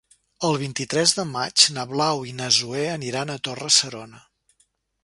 [0.47, 4.27] El vint-i-tres de maig na Blau i na Zoè aniran a Torre-serona.